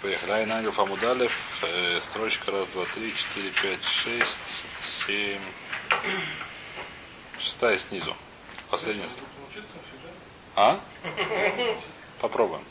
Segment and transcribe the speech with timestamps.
[0.00, 0.30] поехали.
[0.32, 5.40] Айн Ангел Фамудалев, э, строчка раз, два, три, четыре, пять, шесть, семь.
[7.38, 8.16] Шестая снизу.
[8.70, 9.08] Последняя.
[10.56, 10.80] А?
[12.20, 12.62] Попробуем.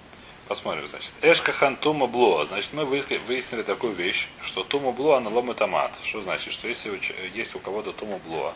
[0.47, 1.12] Посмотрим, значит.
[1.21, 2.46] Эшкахан тума блуа.
[2.46, 5.92] Значит, мы выяснили такую вещь, что тума блуа на лом томат.
[6.04, 6.54] Что значит?
[6.54, 7.00] Что если
[7.36, 8.54] есть у кого-то тума блуа,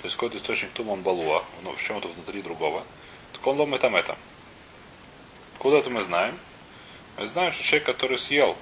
[0.00, 2.84] то есть какой-то источник тума балуа, ну, в чем-то внутри другого,
[3.32, 4.16] так он лом там это.
[5.58, 6.38] Куда это мы знаем?
[7.16, 8.56] Мы знаем, что человек, который съел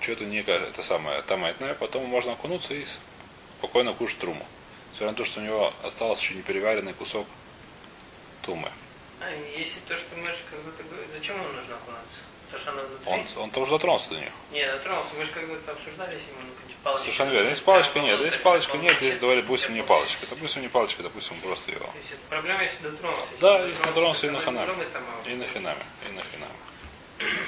[0.00, 2.84] что-то не это самое томатное, потом можно окунуться и
[3.58, 4.44] спокойно кушать труму.
[4.92, 7.26] Несмотря на то, что у него остался еще не переваренный кусок
[8.42, 8.70] тумы.
[9.20, 12.18] А если то, что мы же как как бы зачем ему нужно окунаться?
[12.52, 13.12] То, что она внутри?
[13.12, 14.32] Он, он тоже дотронулся до нее.
[14.52, 15.14] Нет, дотронулся.
[15.16, 16.40] Мы же как бы обсуждали, если ему
[16.84, 17.04] палочка.
[17.04, 17.48] Совершенно верно.
[17.48, 20.26] Если палочка нет, если палочка нет, здесь говорили, допустим, не палочка.
[20.28, 21.88] Допустим, не палочка, допустим, просто его.
[21.96, 23.22] Есть проблема, если дотронулся.
[23.40, 24.72] Да, если дотронулся и на ханаме.
[24.72, 25.82] а И на хинаме.
[26.08, 27.40] И на хинаме.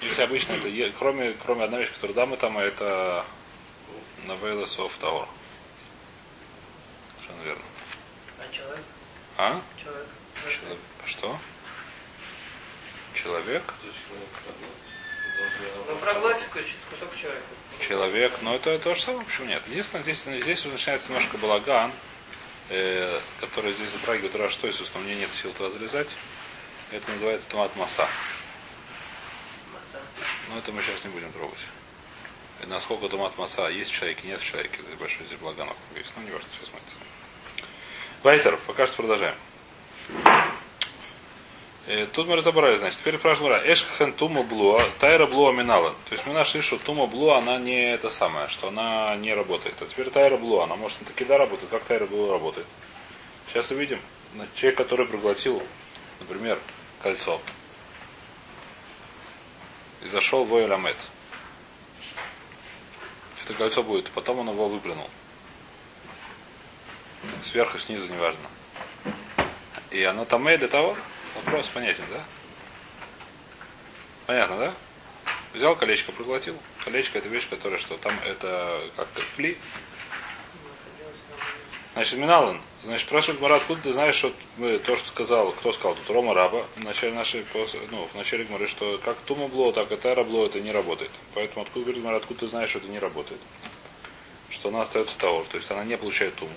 [0.00, 3.24] Если обычно это, кроме, кроме одной вещи, которая дамы там, это
[4.26, 5.28] Навейлес of Таор.
[7.16, 7.64] Совершенно верно.
[8.38, 8.84] А человек?
[9.38, 9.62] А?
[9.82, 10.06] Человек.
[10.48, 11.38] Чело- Что?
[13.14, 13.62] Человек?
[15.88, 17.44] Ну, проглотит кусочек кусок человека.
[17.86, 19.62] Человек, но это то же самое, почему нет?
[19.68, 21.92] Единственное, здесь, здесь начинается немножко балаган,
[22.70, 24.34] э, который здесь затрагивает
[24.66, 26.08] если у меня нет сил туда залезать.
[26.90, 28.08] Это называется томат масса.
[30.48, 31.58] Но это мы сейчас не будем трогать.
[32.62, 36.12] И насколько томат масса есть в человеке, нет в человеке, это большой здесь балаган есть.
[36.16, 37.64] Ну, не важно, сейчас мы это.
[38.22, 39.34] Вайтер, пока что продолжаем.
[41.86, 45.94] Э, Тут мы разобрались, значит, теперь спрашиваем, Эшхен тума блуа, тайра блуа минала.
[46.08, 49.74] То есть мы нашли, что тума блуа, она не это самое, что она не работает.
[49.80, 51.70] А теперь тайра блуа, она может таки да работает.
[51.70, 52.66] Как тайра блуа работает?
[53.48, 54.00] Сейчас увидим.
[54.54, 55.62] Человек, который проглотил,
[56.20, 56.58] например,
[57.02, 57.40] кольцо,
[60.02, 60.96] и зашел в Ойламет.
[63.44, 65.08] Это кольцо будет, потом он его выплюнул.
[67.42, 68.48] Сверху, снизу, неважно.
[69.90, 70.96] И оно там для того,
[71.34, 72.22] вопрос понятен, да?
[74.26, 74.74] Понятно, да?
[75.54, 76.58] Взял колечко, проглотил.
[76.84, 79.56] Колечко это вещь, которая что там это как-то кли.
[81.98, 85.96] Значит, Миналан, значит, спрашивает Мара, откуда ты знаешь, что мы то, что сказал, кто сказал,
[85.96, 87.44] тут Рома Раба, в начале нашей,
[87.90, 91.10] ну, в начале говорит, что как Тума Бло, так и Тайра Бло это не работает.
[91.34, 93.40] Поэтому откуда, говорит Мара, откуда ты знаешь, что это не работает?
[94.48, 96.52] Что она остается Таур, то есть она не получает Туму.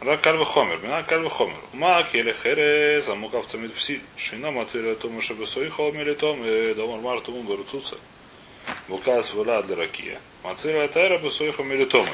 [0.00, 1.60] Рак кальва хомер, мина кальва хомер.
[1.72, 4.00] Мак или херес, а мукав цамит пси.
[4.16, 7.98] Шина мацеля тому, чтобы свои хомели том, и домар мар тому баруцуца.
[8.88, 10.20] Букас вула для ракия.
[10.42, 12.10] Мацеля тайра бы свои хомели томы.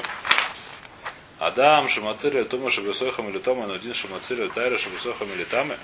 [1.39, 5.77] Адам, чтобы свои хомели томы, но один шамацеля тайра, свои хомели тамы.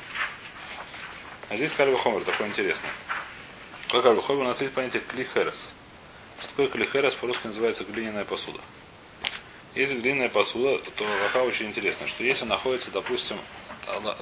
[1.49, 2.89] А здесь кальва хомер, такой интересный.
[3.85, 5.69] Какой кальва хомер, у нас есть понятие клихерес.
[6.39, 8.59] Что такое клихерес, по-русски называется глиняная посуда.
[9.75, 13.37] Если глиняная посуда, то лоха очень интересно, что если находится, допустим,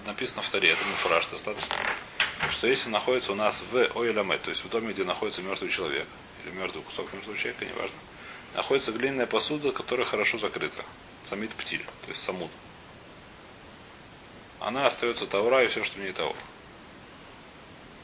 [0.05, 1.75] написано в таре, это муфраж достаточно,
[2.51, 6.07] что если находится у нас в ойламе, то есть в доме, где находится мертвый человек,
[6.43, 7.97] или мертвый кусок мертвого человека, неважно,
[8.53, 10.83] находится глиняная посуда, которая хорошо закрыта.
[11.25, 12.51] Самит птиль, то есть самут.
[14.59, 16.35] Она остается таура и все, что не таур.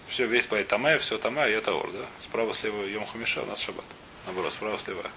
[0.07, 2.05] Все, весь по тамая, все тамая, я таур, да?
[2.23, 3.85] Справа, слева Йом у нас шаббат.
[4.25, 5.09] Наоборот, справа, слева.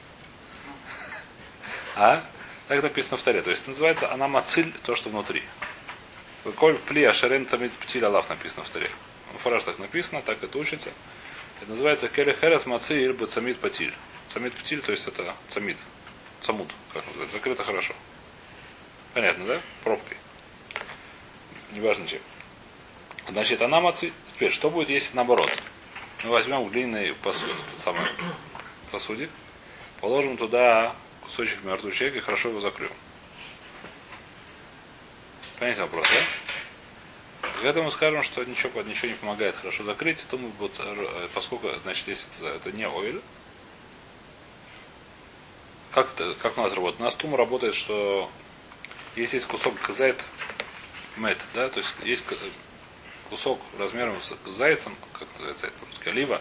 [1.97, 2.23] А?
[2.69, 3.43] Так написано в таре.
[3.43, 5.43] То есть называется она мациль, то, что внутри.
[6.57, 8.91] Коль пли ашерем тамид птиль алав написано в таре.
[9.43, 10.91] Фараж так написано, так это учится.
[11.61, 13.95] Это называется келе херес мациль бы цамид патиль.
[14.29, 15.79] Цамид птиль, то есть это цамид.
[16.41, 17.37] Цамут, как называется.
[17.37, 17.95] Закрыто хорошо.
[19.15, 19.61] Понятно, да?
[19.85, 20.17] Пробкой.
[21.73, 22.21] Неважно чем.
[23.29, 24.13] Значит, она мацы.
[24.35, 25.51] Теперь, что будет, если наоборот?
[26.25, 28.11] Мы возьмем глиняный посуд, самый
[28.91, 29.31] посудик,
[30.01, 32.91] положим туда кусочек мертвого человека и хорошо его закрыл.
[35.59, 37.49] Понятен вопрос, да?
[37.61, 40.73] К этому скажем, что ничего, ничего не помогает хорошо закрыть, то мы вот,
[41.35, 43.23] поскольку, значит, если это, это не ойл,
[45.93, 47.01] как, это, как у нас работает?
[47.01, 48.31] У нас тума работает, что
[49.17, 50.23] если есть кусок газет
[51.17, 52.25] мед, да, то есть есть
[53.29, 56.41] кусок размером с зайцем, как называется это по-русски, олива,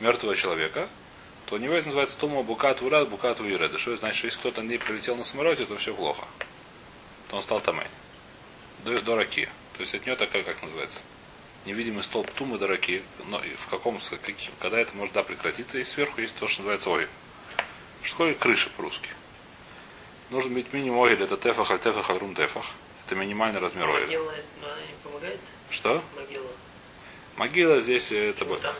[0.00, 0.88] мертвого человека,
[1.46, 3.76] то у него это называется тума букат урад, букат уиреда.
[3.76, 6.24] Что значит, что если кто-то не прилетел на самолете, то все плохо.
[7.28, 7.86] То он стал тамей.
[8.84, 9.48] До, до раки.
[9.74, 11.00] То есть от него такая, как называется,
[11.66, 13.02] невидимый столб тумы до раки.
[13.26, 13.98] Но в каком,
[14.60, 17.08] когда это может да, прекратиться, и сверху есть то, что называется ой.
[18.02, 19.08] Что такое крыша по-русски?
[20.30, 22.64] Нужно быть минимум оиль, это тефах, аль тефах, аль рум тефах.
[23.06, 24.06] Это минимальный размер ойля.
[24.06, 25.40] Могила не помогает?
[25.70, 26.04] Что?
[26.16, 26.50] Могила.
[27.36, 28.74] Могила здесь э, это Ну, там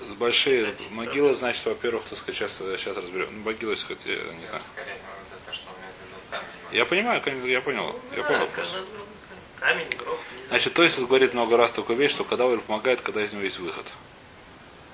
[0.00, 3.28] с большие могилы, значит, во-первых, так сказать, сейчас, сейчас разберем.
[3.32, 4.62] Ну, могила, если хоть, я не знаю.
[4.74, 6.44] Камень.
[6.72, 7.94] Я понимаю, конечно, я понял.
[8.12, 8.40] Я Да, понял.
[8.40, 8.78] вопрос.
[9.58, 9.88] Камень.
[10.48, 13.42] Значит, то есть говорит много раз такую вещь, что когда Ойль помогает, когда из него
[13.42, 13.86] есть выход.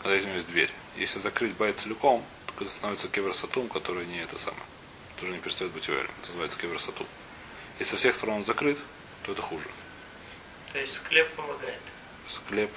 [0.02, 0.70] Когда из него есть дверь.
[0.96, 2.24] Если закрыть байт целиком,
[2.62, 4.62] это становится кеверсатум, который не это самое.
[5.18, 6.10] Тоже не перестает быть Ойлем.
[6.22, 7.06] Это называется кеверсатум.
[7.78, 8.78] Если со всех сторон он закрыт,
[9.24, 9.66] то это хуже.
[10.72, 11.80] То есть склеп помогает.
[12.28, 12.70] Склеп.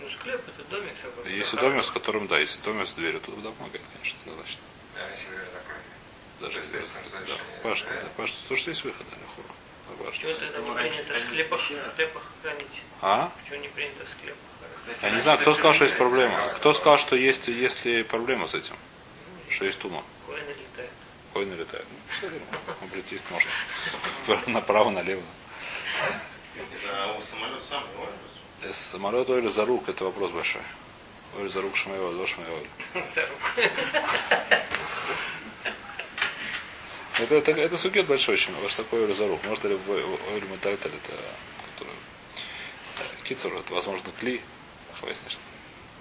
[0.00, 1.32] Ну, склеп это домик такой.
[1.32, 4.60] Если домик, с которым, да, если домик с дверью, то да, помогает, конечно, однозначно.
[4.94, 5.82] Да, если дверь закрыта.
[6.40, 7.34] Даже если дверь закрыта, да.
[7.62, 9.48] Паш, да, Паш, то, что есть выход, да, хуру.
[10.12, 12.82] Чего тогда не принято в склепах, в склепах хранить?
[13.00, 13.32] А?
[13.42, 14.51] Почему не принято в склепах?
[15.02, 16.48] Я не знаю, кто сказал, что есть проблема.
[16.56, 18.74] Кто сказал, что есть, есть ли проблема с этим?
[19.48, 20.02] Что есть тума?
[21.32, 21.86] Коины летают.
[22.22, 22.28] Ну.
[22.82, 24.42] Облететь можно.
[24.46, 25.22] Направо, налево.
[26.92, 30.62] А у самолет Самолет Оля за рук, это вопрос большой.
[31.38, 32.60] Оля за рук Шмаева, до Шмаева.
[33.14, 33.70] За руку.
[37.18, 38.52] Это, это, это сукет большой очень.
[38.54, 39.42] Вот что такое Оля за рук.
[39.44, 41.16] Может ли в Оля Метайтель, это
[41.72, 41.94] который...
[43.24, 44.40] Кицур, это возможно кли.
[45.28, 45.40] Что.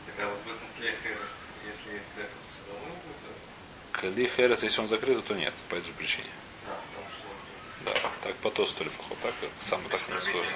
[0.05, 1.33] Так а вот в этом тле херес,
[1.65, 2.25] если есть тле,
[2.67, 4.31] то будет?
[4.35, 5.53] Херес, если он закрыт, то нет.
[5.69, 6.29] По этой же причине.
[6.67, 6.79] А,
[7.85, 9.15] Да, так по то столи фахо.
[9.21, 10.55] Так, сам так не стосит.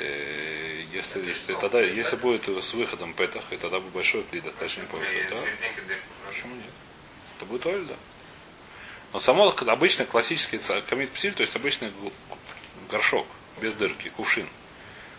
[0.00, 4.84] Э, Если, если, тогда, если будет с выходом петах, и тогда будет большой кли достаточно
[4.84, 5.36] повезет, да?
[6.28, 6.70] Почему нет?
[7.36, 7.96] Это будет оль, да.
[9.12, 10.58] Но само обычный классический
[10.88, 11.92] комит псиль, то есть обычный
[12.90, 13.26] горшок,
[13.60, 14.48] без дырки, кувшин,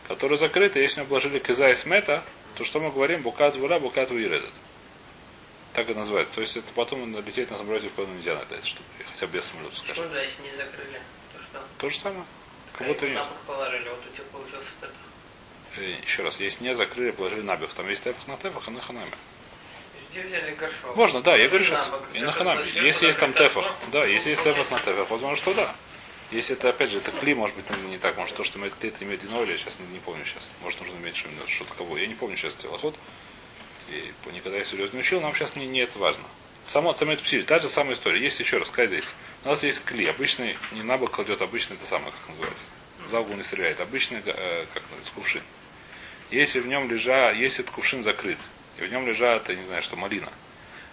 [0.08, 2.24] который закрыт, и если мы обложили киза и смета,
[2.56, 3.22] то что мы говорим?
[3.22, 4.52] Букат вуля, букат вуирезет.
[5.74, 6.34] Так это называется.
[6.34, 9.76] То есть это потом лететь на самолете в нельзя на этой штуке, хотя без самолета,
[9.76, 9.96] скажем.
[9.96, 11.02] Почему, да, если не закрыли,
[11.34, 11.62] то что?
[11.78, 12.24] То же самое.
[12.72, 13.26] Как Как будто нет.
[13.48, 14.96] положили, вот у тебя получился петах.
[15.78, 18.82] Э, Еще раз, если не закрыли, положили набег, там есть тефах на тефах, а на
[18.82, 19.08] ханаме.
[20.96, 21.94] Можно, да, я говорю Положили сейчас.
[22.14, 22.64] И на ханаме.
[22.64, 25.76] сверху Если есть там тефах, да, если есть тефах на тефах, возможно, что да.
[26.36, 28.18] Если это, опять же, это кли, может быть, ну, не так.
[28.18, 30.52] Может, то, что имеет кли, это имеет иное, я сейчас не, не помню сейчас.
[30.62, 31.98] Может, нужно иметь что-то, что-то кого.
[31.98, 32.94] Я не помню сейчас телоход.
[33.90, 36.26] И никогда я серьезно не учил, нам сейчас не, не это важно.
[36.66, 38.22] Само цемет псиль, та же самая история.
[38.22, 39.06] Есть еще раз, сказать здесь.
[39.46, 40.08] У нас есть кли.
[40.08, 42.66] Обычный, не на бок кладет, обычный это самое, как называется.
[43.06, 43.80] За угол не стреляет.
[43.80, 45.44] Обычный, э, как называется, кувшин.
[46.32, 48.40] Если в нем лежа, если этот кувшин закрыт,
[48.78, 50.34] и в нем лежат, я не знаю, что малина,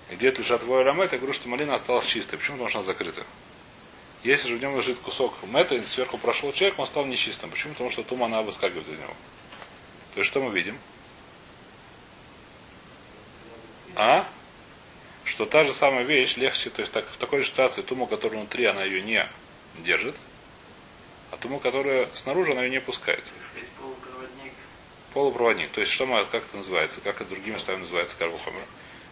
[0.09, 2.37] и где-то лежат двое я говорю, что малина осталась чистой.
[2.37, 2.59] Почему?
[2.59, 3.25] Потому что она закрыта.
[4.23, 7.51] Если же в нем лежит кусок мета, и сверху прошел человек, он стал нечистым.
[7.51, 7.73] Почему?
[7.73, 9.15] Потому что тума она выскакивает из него.
[10.15, 10.79] То есть что мы видим?
[13.97, 14.29] А?
[15.25, 18.41] Что та же самая вещь легче, то есть так, в такой же ситуации туму, которая
[18.41, 19.29] внутри, она ее не
[19.79, 20.15] держит,
[21.31, 23.25] а туму, которая снаружи, она ее не пускает.
[23.81, 24.53] Полупроводник.
[25.15, 25.71] Полупроводник.
[25.71, 28.63] То есть, что мы, как это называется, как это другими словами называется карбохомер.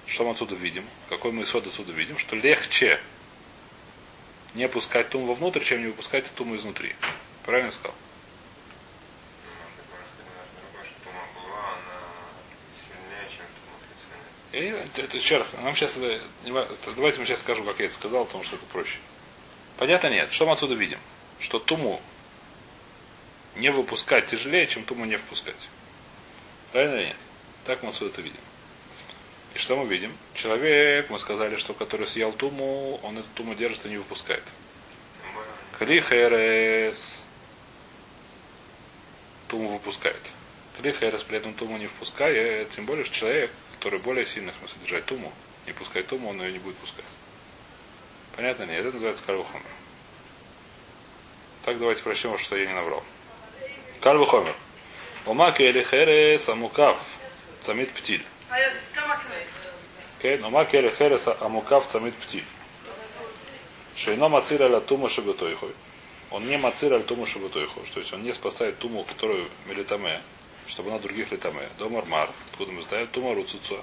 [0.07, 0.85] Что мы отсюда видим?
[1.09, 2.19] Какой мы исход отсюда видим?
[2.19, 3.01] Что легче
[4.55, 6.95] не пускать тум вовнутрь, чем не выпускать туму изнутри.
[7.45, 7.95] Правильно сказал?
[14.51, 16.21] Знаю, это, это еще нам сейчас, это-
[16.97, 18.99] давайте мы сейчас скажем, как я это сказал, потому что это проще.
[19.77, 20.31] Понятно нет.
[20.33, 20.99] Что мы отсюда видим?
[21.39, 22.03] Что туму
[23.57, 25.57] не выпускать тяжелее, чем туму не впускать.
[26.73, 27.17] Правильно или нет?
[27.65, 28.41] Так мы отсюда это видим.
[29.55, 30.13] И что мы видим?
[30.35, 34.45] Человек, мы сказали, что который съел туму, он эту туму держит и не выпускает.
[35.79, 37.19] Клихерес.
[39.49, 40.21] Туму выпускает.
[40.79, 45.05] Клихерес при этом туму не впускает, тем более, что человек, который более сильный в держать
[45.07, 45.33] туму,
[45.67, 47.05] не пускать туму, он ее не будет пускать.
[48.37, 48.75] Понятно ли?
[48.77, 49.67] Это называется кальвухомер.
[51.65, 53.03] Так давайте прочтем, что я не наврал.
[54.01, 54.55] Кальвухомер.
[55.27, 56.99] Умаки или херес амукав.
[57.63, 58.25] Цамит птиль.
[60.21, 62.45] כן, но כרך חרס המוקף צמיד פתיל.
[63.97, 65.67] שאינו מציר על התומו שבתויכו.
[66.31, 70.23] Он не мацир аль туму шабутойху, то есть он не спасает туму, которую мелитаме,
[70.69, 71.69] чтобы она других литаме.
[71.79, 73.83] Домар мар, откуда мы знаем, тума руцуцу.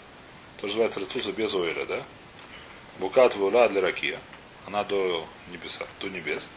[0.61, 2.01] Тоже называется руцуцу без ойля, да?
[2.99, 4.19] Букат вула для ракия.
[4.65, 6.47] Она до небеса, до небес.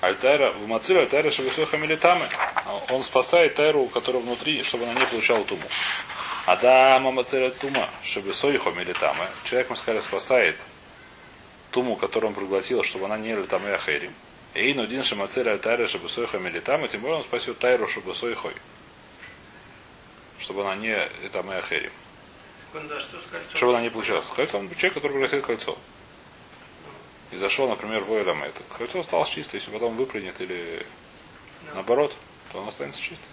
[0.00, 2.28] Альтайра, в мацир альтайра шабутойха мелитаме.
[2.90, 5.62] Он спасает тайру, которая внутри, чтобы она не получала туму.
[6.48, 9.28] Адама мацира тума, чтобы сойхо мелитаме.
[9.44, 10.56] Человек, мы сказали, спасает
[11.70, 14.14] туму, которую он проглотил, чтобы она не летаме ахерим.
[14.54, 18.54] И нудин шамацира альтайра, чтобы сойхо мелитаме, тем более он спасет тайру, чтобы сойхой.
[20.38, 21.92] Чтобы она не летаме ахерим.
[22.72, 23.54] А?
[23.54, 24.24] Чтобы она не получалась.
[24.34, 25.76] Кольцо, он человек, который проглотил кольцо.
[27.30, 28.64] И зашел, например, в Эйлам этот.
[28.78, 30.86] Кольцо осталось чисто, если потом выплюнет или
[31.66, 31.74] Да.
[31.74, 32.16] наоборот,
[32.52, 33.26] то оно останется чисто.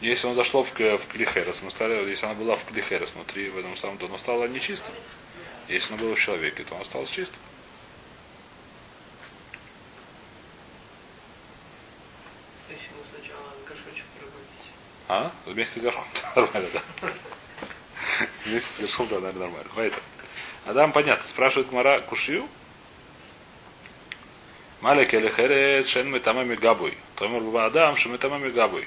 [0.00, 3.58] Если он зашло в, в клихерес, мы стали, если она была в клихерес внутри, в
[3.58, 4.94] этом самом, то оно стало нечистым.
[5.66, 7.38] Если оно было в человеке, то оно осталось чистым.
[15.08, 15.32] А?
[15.46, 16.04] Вместе с горшком.
[16.36, 17.08] Нормально, да.
[18.44, 19.70] Вместе с горшком, да, наверное, нормально.
[19.74, 20.02] Поэтому.
[20.66, 21.26] Адам, понятно.
[21.26, 22.46] Спрашивает Мара Кушью.
[24.80, 26.96] Малик или херес шен мы тамами габуй.
[27.16, 28.86] Томар баба Адам, что мы тамами габуй.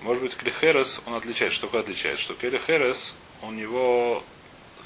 [0.00, 1.52] Может быть, Клихерес, он отличает.
[1.52, 2.18] Что такое отличает?
[2.18, 4.24] Что Келихерес, у него,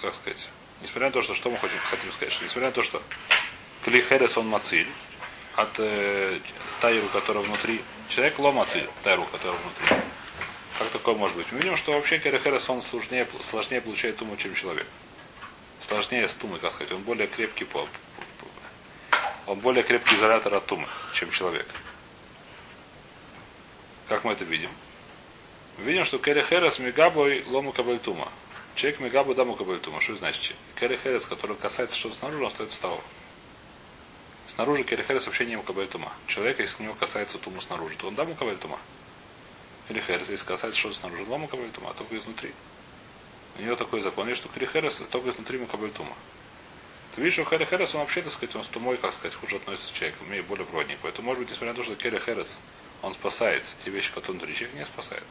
[0.01, 0.49] как сказать,
[0.83, 3.03] несмотря на то, что, что мы хотим, хотим сказать, что несмотря на то, что
[3.85, 4.89] Клихерес, он мациль,
[5.55, 6.41] от э,
[6.81, 9.97] тайру, которая внутри, человек ломациль, тайру, которая внутри.
[10.79, 11.47] Как такое может быть?
[11.53, 14.87] Мы видим, что вообще Келихерес, он сложнее, сложнее получает туму, чем человек.
[15.79, 16.93] Сложнее с тумой, как сказать.
[16.93, 17.87] Он более крепкий по,
[19.47, 21.67] он более крепкий изолятор от тумы, чем человек.
[24.09, 24.71] Как мы это видим?
[25.79, 28.29] Видим, что Кери Херес Мегабой Лому Кабальтума.
[28.77, 30.01] Человек Мегабой Даму Кабальтума.
[30.01, 30.57] Что это значит?
[30.79, 33.01] Кери Херес, который касается что-то снаружи, он остается того.
[34.47, 36.13] Снаружи Кери Херес вообще не Мукабальтума.
[36.29, 38.79] Человек, если у него касается тума снаружи, то он Даму Кабальтума.
[39.89, 42.53] Кери Херес, если касается что-то снаружи, Лому Кабальтума, а только изнутри.
[43.59, 46.15] У него такой закон есть, что Кери Херес только изнутри Мукабальтума.
[47.15, 49.57] Ты видишь, что Кери Херес, он вообще, так сказать, он с тумой, как сказать, хуже
[49.57, 50.99] относится к человеку, имеет более проводник.
[51.03, 52.59] Поэтому, может быть, несмотря на то, что Кери Херес,
[53.03, 55.25] он спасает те вещи, которые внутри человека не спасает.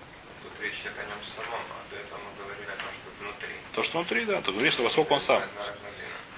[0.64, 3.50] Идет о нем самом, а до этого мы говорили о том, что внутри.
[3.74, 5.44] То, что внутри, да, то говоришь, что поскольку он сам.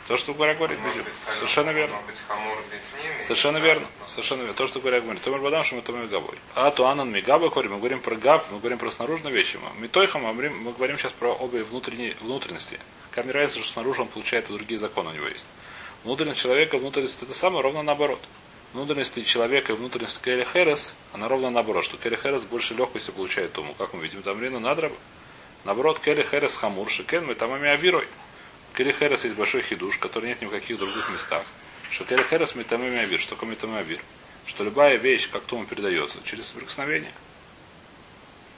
[0.08, 0.94] То, что Гора говорит, быть,
[1.38, 1.98] Совершенно верно.
[3.22, 3.88] Совершенно верно.
[4.08, 4.54] Совершенно верно.
[4.56, 5.22] То, что Гора говорит.
[5.24, 6.38] Томер Бадам, что мы там Мегабой.
[6.56, 9.60] А то Анан Мегаба говорим, мы говорим про гав, мы говорим про снаружные вещи.
[9.78, 12.80] Мы говорим, мы говорим сейчас про обе внутренние внутренности.
[13.12, 15.46] Как мне нравится, что снаружи он получает другие законы у него есть.
[16.04, 18.22] Внутренность человека, внутренность это самое, ровно наоборот.
[18.76, 23.54] Внутренности человека и внутренность Керри Херес, она ровно наоборот, что Керри Херес больше легкости получает
[23.54, 23.74] тому.
[23.74, 24.98] Как мы видим, там Рина Надраба.
[25.64, 28.06] Наоборот, Керри Херес Хамур, Шикен, мы там Авирой.
[28.76, 31.46] Керри Херес есть большой хидуш, который нет ни в каких других местах.
[31.90, 33.22] Что Керри Херес Метамами Авир.
[33.22, 34.02] Что такое Метамами Авир?
[34.46, 37.14] Что любая вещь, как тому передается, через соприкосновение.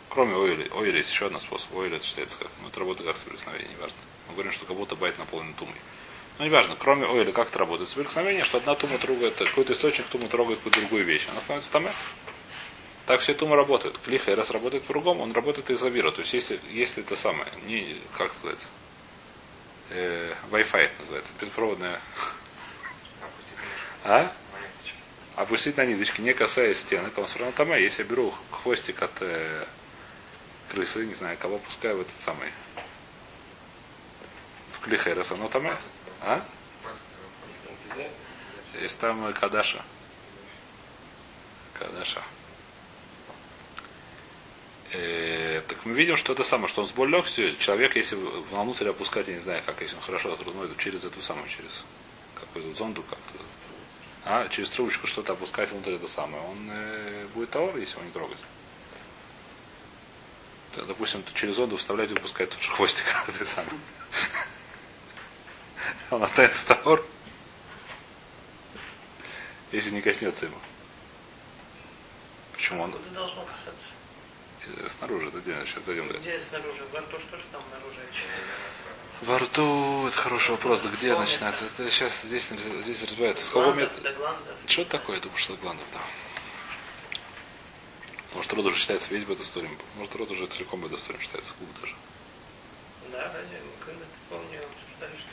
[0.09, 0.67] Кроме ойли.
[0.71, 1.75] Ойли есть еще один способ.
[1.75, 2.49] Ойли это считается как.
[2.63, 3.99] Ну, это работает как соприкосновение, неважно.
[4.29, 5.75] Мы говорим, что как будто байт наполнен тумой.
[6.39, 7.89] Ну, неважно, кроме ойли, как это работает.
[7.89, 11.27] Соприкосновение, что одна тума трогает, какой-то источник тума трогает какую-то другую вещь.
[11.31, 11.87] Она становится там.
[13.07, 13.97] Так все тума работает.
[13.99, 16.11] Клиха раз работает по-другому, он работает из авира.
[16.11, 18.67] То есть, если, если это самое, не, как называется,
[19.89, 21.99] э, Wi-Fi это называется, беспроводная,
[24.03, 24.31] а?
[25.35, 27.73] Опустить на ниточки, не касаясь стены, равно там.
[27.75, 29.65] Если я беру хвостик от э,
[30.69, 32.51] крысы, не знаю, кого пускаю в этот самый,
[34.73, 35.77] в клихерес, оно там?
[36.27, 36.45] А?
[38.81, 39.81] Есть там Кадаша.
[41.73, 42.21] Кадаша.
[44.91, 48.89] Э, так мы видим, что это самое, что он с более легкостью, человек, если внутрь
[48.89, 51.83] опускать, я не знаю, как, если он хорошо отрудной, через эту самую, через
[52.35, 53.33] какую-то зонду как-то,
[54.23, 58.11] а, через трубочку что-то опускать внутрь это самое, он э, будет товар, если его не
[58.11, 58.37] трогать.
[60.75, 63.77] Допустим, через зонду вставлять и выпускать тут же хвостик, это самое.
[66.09, 67.01] Он останется товар,
[69.71, 70.57] если не коснется ему.
[72.53, 73.89] Почему он Куда должно касаться?
[74.85, 76.83] э, снаружи, это где сейчас дойдем до Где снаружи?
[76.93, 77.99] Во рту что же там наружу?
[79.21, 81.65] Во рту, это хороший вопрос, да где начинается?
[81.65, 82.47] Это сейчас здесь,
[82.83, 83.43] здесь разбирается.
[83.43, 84.11] С До какого гландов, метра?
[84.11, 84.55] до гландов.
[84.67, 85.15] Что это такое?
[85.17, 86.01] Я думаю, что гландов, да.
[88.33, 89.77] Может, род уже считается весь бедосторим.
[89.95, 91.95] Может, род уже целиком бедосторим считается, клуб даже.
[93.11, 95.29] Да, ради мы когда-то, помню, обсуждали, что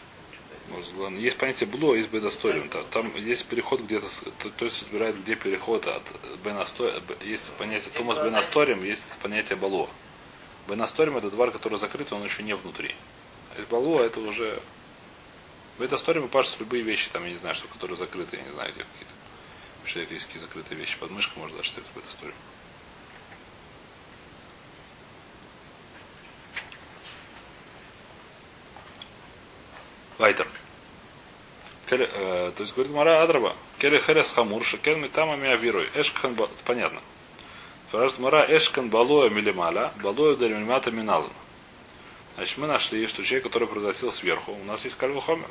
[0.75, 1.21] Может, главное.
[1.21, 2.69] Есть понятие бло, есть бедосториум.
[2.69, 4.07] Там, там есть переход где-то,
[4.39, 6.03] то, то есть разбирает, где переход от
[6.45, 7.03] бенасторим.
[7.23, 9.89] Есть понятие Томас бенасторим, есть понятие бало.
[10.69, 12.95] Бенасторим это двор, который закрыт, он еще не внутри.
[13.57, 14.61] А бало это уже
[15.79, 18.85] Бедасторим пашут любые вещи, там, я не знаю, что, которые закрыты, я не знаю, где
[18.85, 19.13] какие-то.
[20.25, 20.97] Какие закрытые вещи.
[20.99, 22.35] Под мышкой можно даже считать бедасторим.
[30.17, 30.49] Вайтер.
[32.03, 35.89] Э, То есть, говорит Мара Адраба, Келе Херес Хамур, Шекен Митама Миавирой.
[35.95, 37.01] Эшкан, понятно.
[37.89, 41.31] Спрашивает Мара, Эшкан Балоя Милималя, Балоя Дальмимата Миналан.
[42.37, 45.49] Значит, мы нашли, что человек, который проглотил сверху, у нас есть кальву хомер.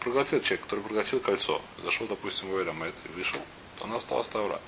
[0.00, 1.60] Проглотил человек, который проглотил кольцо.
[1.82, 3.40] Зашел, допустим, в Эйрамет и вышел,
[3.78, 4.60] то у нас осталось тавра.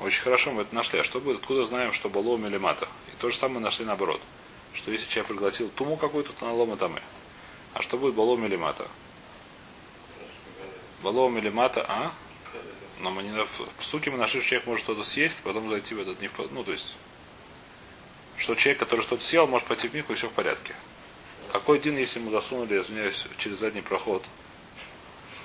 [0.00, 1.00] Очень хорошо мы это нашли.
[1.00, 2.88] А что будет, откуда знаем, что было милимата?
[3.12, 4.20] И то же самое нашли наоборот.
[4.74, 7.00] Что если человек проглотил туму какую-то, то налома там и.
[7.74, 8.88] А что будет балом милимата?
[11.02, 12.12] Балом милимата, а?
[13.00, 15.94] Но мы не на- в суке мы нашли, что человек может что-то съесть, потом зайти
[15.94, 16.96] в этот не Ну, то есть,
[18.36, 20.74] что человек, который что-то съел, может пойти в мику, и все в порядке.
[21.52, 24.24] Какой день, если мы засунули, извиняюсь, через задний проход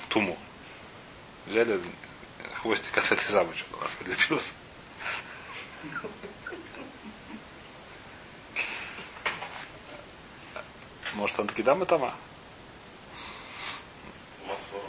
[0.10, 0.38] туму?
[1.46, 1.80] Взяли
[2.56, 4.54] хвостик от этой замочки, у нас прилепился.
[11.16, 11.86] Может, он таки дам и?
[14.48, 14.80] Масло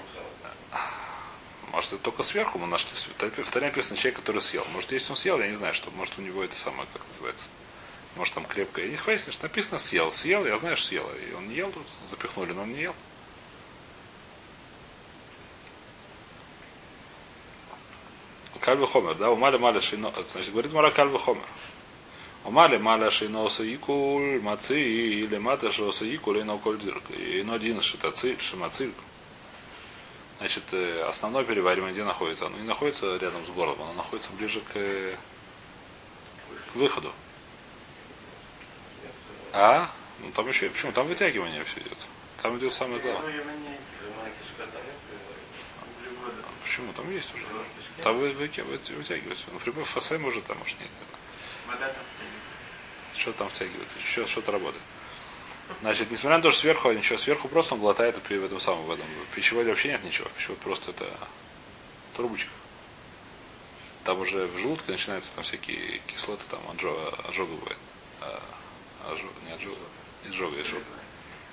[1.71, 2.91] Может, это только сверху мы нашли.
[2.95, 4.65] В Таре написано человек, который съел.
[4.73, 5.91] Может, если он съел, я не знаю, что.
[5.91, 7.47] Может, у него это самое, как называется.
[8.17, 8.89] Может, там крепкое.
[8.89, 10.13] Не выяснишь, написано съел.
[10.13, 11.11] Съел, я знаю, что съел.
[11.31, 11.87] И он не ел тут.
[12.07, 12.95] Запихнули, но он не ел.
[18.61, 20.11] Кальвы хомер, да, умали маля шино.
[20.31, 21.45] Значит, говорит Мара кальвы хомер.
[22.45, 27.11] Умали маля шино саикуль мацы или мата шо саикуль и коль дирк.
[27.11, 28.93] И но один шитациль, шимациль.
[30.39, 32.47] Значит, э, основное переваривание где находится?
[32.47, 37.13] Оно не находится рядом с горлом, оно находится ближе к, к выходу.
[39.53, 39.91] А?
[40.21, 40.93] Ну там еще, почему?
[40.93, 41.99] Там вытягивание все идет.
[42.43, 43.43] Там идет самое главное.
[46.63, 46.93] Почему?
[46.93, 47.45] Там есть уже.
[48.03, 49.47] Там вы, вы, вы- вытягивается.
[49.51, 50.91] Например, в фасе может, там может нет.
[51.67, 52.05] Вода там
[53.17, 53.97] Что там втягивается?
[53.99, 54.83] Еще что-то работает.
[55.81, 58.91] Значит, несмотря на то, что сверху ничего, сверху просто он глотает при этом самом в
[58.91, 59.07] этом.
[59.35, 60.29] Пищевой вообще нет ничего.
[60.37, 61.07] Пищевой просто это
[62.15, 62.51] трубочка.
[64.05, 66.93] Там уже в желудке начинаются там всякие кислоты, там анжо,
[67.27, 67.79] ожога бывает.
[68.21, 68.43] А,
[69.11, 69.77] ожог, не ожога,
[70.27, 70.85] изжога, изжога.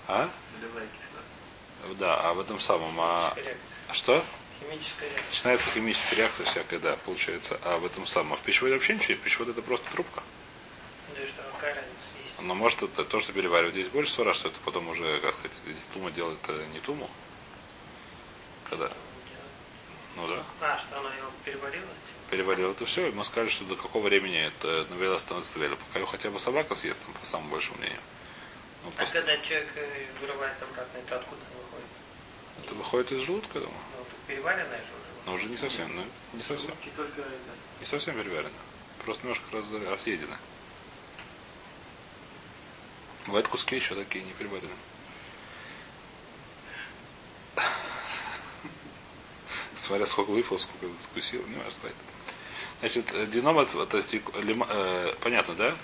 [0.07, 0.29] А?
[0.53, 1.97] Солевая кислота.
[1.97, 3.33] Да, а в этом самом, а
[3.93, 4.23] что?
[4.61, 5.29] Химическая реакция.
[5.29, 7.59] Начинается химическая реакция всякая, да, получается.
[7.63, 9.21] А в этом самом, а в пищевой вообще ничего нет.
[9.21, 10.23] Пищевой это просто трубка.
[11.15, 12.39] Да и что, какая разница есть?
[12.39, 15.51] Но может это то, что переваривать здесь больше свара, что это потом уже, как сказать,
[15.65, 17.09] здесь тума делает это не туму.
[18.69, 18.91] Когда?
[20.15, 20.43] Ну да.
[20.61, 21.87] А, что она его переварила?
[22.29, 25.75] Переварил это все, и мы сказали, что до какого времени это навела становится твеля.
[25.75, 27.99] Пока ее хотя бы собака съест, там, по самому большому мнению.
[28.83, 29.19] Ну, А после...
[29.21, 31.87] когда человек э, вырывает обратно, это откуда выходит?
[32.63, 33.79] Это выходит из желудка, я думаю.
[33.97, 34.00] Ну,
[34.31, 35.25] тут переваренная же уже.
[35.25, 36.71] Но уже не совсем, ну, не совсем.
[36.95, 37.29] Только это.
[37.79, 38.51] Не совсем переварено.
[39.05, 40.35] Просто немножко раз, разъедено.
[43.27, 44.69] Бывают куски еще такие не переварены.
[49.77, 51.89] Смотря сколько выпал, сколько скусил, не важно.
[52.79, 55.77] Значит, э, дином это, то есть, лима- э, понятно, да?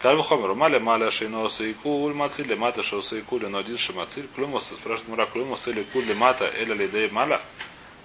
[0.00, 4.28] Кальву хомер, маля маля шейноса и куль мациль, лемата шоса и куль, но один шамациль,
[4.34, 7.40] клюмус, спрашивает Мура, клюмус или куль лемата, эля лидей маля.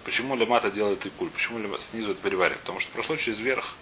[0.08, 1.30] Почему лемата делает и куль?
[1.30, 2.62] Почему снизу это переваривает?
[2.62, 3.74] Потому что прошло через верх.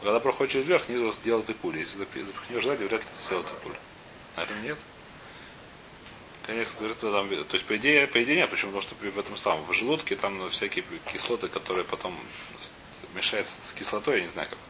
[0.00, 1.76] Когда проходит через верх, снизу делает и куль.
[1.78, 3.76] Если запи- запихнешь сзади, вряд ли ты сделает и куль.
[4.36, 4.78] Наверное, нет.
[6.46, 8.70] Конечно, говорит, там, то есть, по идее, по идее нет, почему?
[8.70, 12.16] Потому что в этом самом, в желудке там всякие кислоты, которые потом
[13.16, 14.60] мешаются с кислотой, я не знаю как.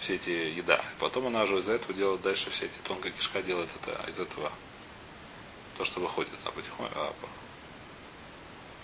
[0.00, 0.84] Все эти еда.
[0.98, 4.50] Потом она уже из-за этого делает дальше все эти тонкая кишка делает это из этого.
[5.76, 6.98] То, что выходит а потихоньку.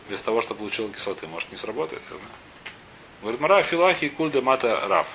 [0.08, 2.32] Без того, что получила кислоты, может не сработает, я знаю.
[3.22, 5.06] Говорит, Мара филахи кульда мата раф.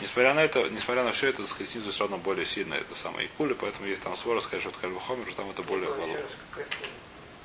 [0.00, 3.30] Несмотря на это, несмотря на все это, снизу все равно более сильно это самое и
[3.36, 6.18] кули, поэтому есть там свора, сказать, что это кальвахомер, там это более голову.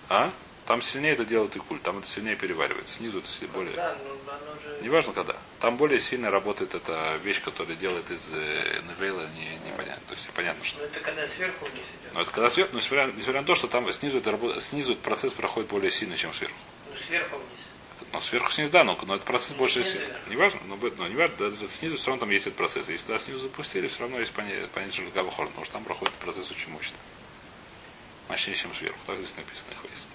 [0.09, 0.31] А?
[0.65, 2.95] Там сильнее это делает и куль, там это сильнее переваривается.
[2.95, 3.75] Снизу это си- более.
[3.75, 4.77] Да, ну же...
[4.81, 5.35] Неважно когда.
[5.59, 10.01] Там более сильно работает эта вещь, которая делает из э, Невейла не, непонятно.
[10.07, 10.79] То есть понятно, что.
[10.79, 12.13] Ну это когда сверху вниз идет.
[12.13, 14.93] Но это когда сверху, но несмотря, несмотря на то, что там снизу, это, работа- снизу
[14.93, 16.55] этот процесс проходит более сильно, чем сверху.
[16.93, 17.49] Ну сверху вниз.
[18.13, 20.13] Но сверху снизу, да, но, но этот процесс больше Снизу, сильно.
[20.13, 20.31] да.
[20.31, 22.87] Неважно, но, но неважно, даже снизу все равно там есть этот процесс.
[22.87, 25.31] Если туда снизу запустили, все равно есть понятие, понятие потому
[25.65, 26.95] что там проходит процесс очень мощно.
[28.29, 28.97] Мощнее, чем сверху.
[29.07, 30.07] Так здесь написано их есть.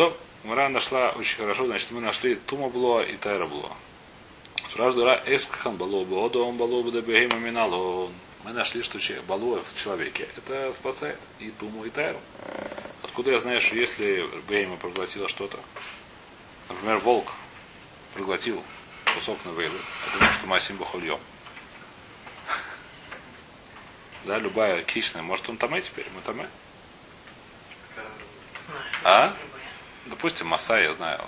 [0.00, 3.76] То Мара нашла очень хорошо, значит, мы нашли Тума Блоа и Тайра Блоа.
[4.72, 8.10] Сразу Ра Эскхан Балу Бодом Балу Бадабегима Миналон.
[8.42, 12.18] Мы нашли, что Балуа в человеке это спасает и Туму, и Тайру.
[13.02, 15.58] Откуда я знаю, что если Бейма проглотила что-то,
[16.70, 17.34] например, волк
[18.14, 18.64] проглотил
[19.14, 21.20] кусок навейлы, я думаю, что Масим Бахульем.
[24.24, 25.20] Да, любая кичная.
[25.20, 26.06] Может он таме теперь?
[26.14, 26.48] Мы таме?
[29.04, 29.36] А?
[30.06, 31.24] Допустим, Маса, я знаю.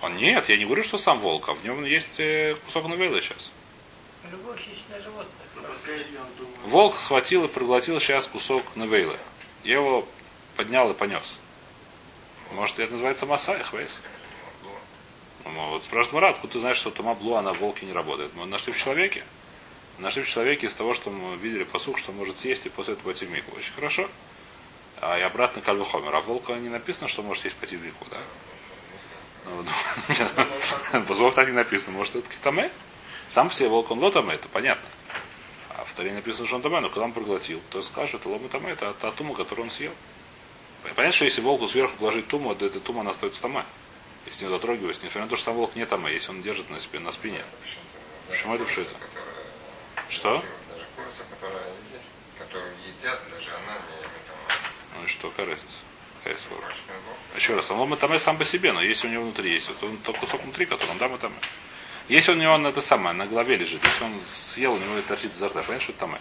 [0.00, 3.20] Он нет, я не говорю, что сам волк, а в нем есть э, кусок навейлы
[3.20, 3.50] сейчас.
[4.30, 5.42] Любое хищное животное.
[6.64, 9.18] Волк схватил и проглотил сейчас кусок навейлы.
[9.62, 10.06] Я его
[10.56, 11.34] поднял и понес.
[12.52, 14.02] Может, это называется Масай, хвейс?
[15.44, 18.32] Ну, вот спрашивает Мурат, откуда ты знаешь, что Тома Блуа на волке не работает?
[18.34, 19.24] Мы нашли в человеке.
[19.98, 23.06] Нашли в человеке из того, что мы видели посух, что может съесть и после этого
[23.06, 23.56] пойти в мику.
[23.56, 24.08] Очень хорошо.
[25.02, 26.14] А и обратно кальвухомер.
[26.14, 28.18] А волка не написано, что может есть пойти в реку, да?
[29.44, 31.96] Ну, Бозлов так не написано.
[31.96, 32.70] Может, это китаме?
[33.26, 34.88] Сам все волк он лотаме, это понятно.
[35.70, 38.48] А в Таре написано, что он таме, но когда он проглотил, то скажет, это лома
[38.48, 39.92] таме, это та тума, которую он съел.
[40.82, 43.66] Понятно, что если волку сверху положить туму, то эта тума она остается тама.
[44.26, 46.78] Если не дотрогиваясь, несмотря на то, что сам волк не тама, если он держит на,
[46.78, 47.44] спине, на спине.
[48.28, 48.82] Почему это что?
[50.08, 50.30] Что?
[50.68, 51.24] Даже курица,
[52.38, 55.76] которую едят, даже она не там, Ну и что, какая разница?
[56.22, 56.60] Какая бог.
[57.36, 59.96] Еще раз, он таме сам по себе, но если у него внутри есть, вот он
[59.98, 61.32] тот кусок внутри, который он там и там.
[62.08, 65.08] Если у него он это самое, на голове лежит, если он съел, у него это
[65.08, 66.18] торчит изо рта, понятно, что это там?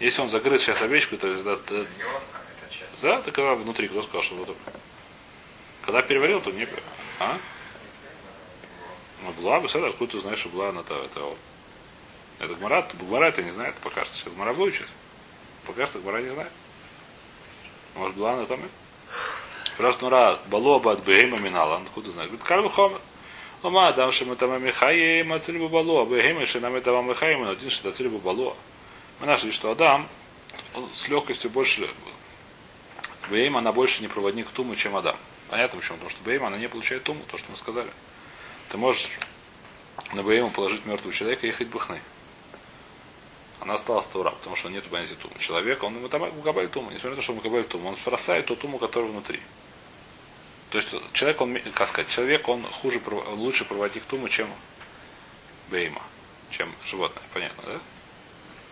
[0.00, 3.00] Если он загрыз сейчас овечку, то это, а часть.
[3.00, 4.56] да, так когда внутри, кто сказал, что вот?
[5.82, 6.66] Когда переварил, то не...
[7.20, 7.38] А?
[9.22, 11.38] Ну, была бы, откуда ты знаешь, что была она то это вот.
[12.40, 14.14] Это Гмара, Гмара это не знает, пока что.
[14.14, 14.88] Сейчас Гмара выучит.
[15.64, 16.50] Пока что Гмара не знает.
[17.96, 18.60] Может, была она там?
[20.00, 21.76] Нура балоба от бегема минала.
[21.76, 22.30] Откуда знает?
[22.30, 23.00] Говорит, карву хомер.
[23.62, 28.08] Ома, дам шему там михаем, бегема, что нам это вам михаем, но один что ацель
[28.08, 28.54] бы бало.
[29.20, 30.08] Мы нашли, что Адам
[30.92, 31.88] с легкостью больше
[33.30, 35.16] Бейм, она больше не проводник тумы, чем Адам.
[35.48, 35.98] Понятно почему?
[35.98, 37.90] Потому что Бейм, она не получает туму, то, что мы сказали.
[38.68, 39.08] Ты можешь
[40.12, 42.00] на Бейму положить мертвого человека и ехать бахны.
[43.60, 45.34] Она осталась Таура, потому что нет понятия тумы.
[45.38, 46.90] Человек, он мукабаль туму.
[46.90, 49.40] Несмотря на то, что он мукабаль туму, он бросает ту туму, которая внутри.
[50.70, 54.50] То есть человек, он, как сказать, человек, он хуже, лучше проводник тумы, чем
[55.70, 56.02] Бейма,
[56.50, 57.22] чем животное.
[57.32, 57.80] Понятно, да?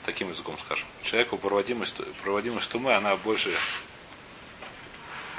[0.04, 0.86] Таким языком скажем.
[1.02, 3.50] Человеку проводимость, проводимость тумы, она больше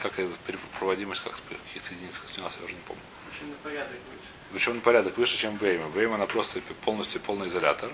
[0.02, 0.32] как это
[0.80, 3.02] проводимость, как каких-то единицах снимался, я уже не помню.
[3.42, 4.22] На порядок будет.
[4.54, 5.90] Причем порядок выше, чем Бейма.
[5.90, 7.92] Бейма она просто полностью полный изолятор,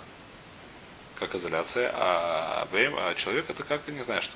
[1.21, 4.35] как изоляция, а Бейм, а человек это как, не знаю что,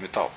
[0.00, 0.32] металл.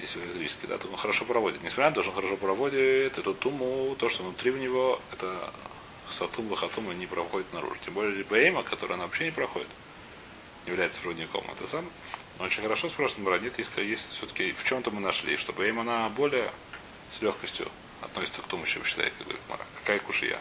[0.00, 1.62] Если электрический, да, то он хорошо проводит.
[1.62, 5.52] Несмотря на то, что он хорошо проводит, эту туму, то, что внутри в него, это
[6.10, 7.76] сатум, вахатум не проходит наружу.
[7.84, 9.68] Тем более Бейма, которая вообще не проходит,
[10.64, 11.44] не является проводником.
[11.52, 11.84] Это сам
[12.40, 13.38] очень хорошо спрашивает Мара.
[13.38, 16.50] Нет, есть, есть все-таки в чем-то мы нашли, что Бейма она более
[17.16, 17.68] с легкостью
[18.00, 19.64] относится к тому, чем человек, говорит Мара.
[19.80, 20.40] Какая кушия?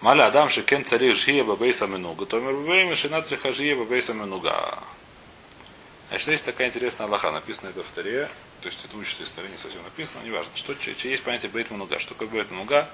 [0.00, 2.24] Маля Адам Шекен царих жия бабейса минуга.
[2.24, 4.78] Томер бабейма шина жия бабейса минуга.
[6.08, 8.30] Значит, есть такая интересная Аллаха, написано это в Таре,
[8.62, 10.50] то есть это учится из Таре, не совсем написано, неважно.
[10.54, 11.98] Что, че, че есть понятие бейт мануга.
[11.98, 12.88] Что такое бейт мануга?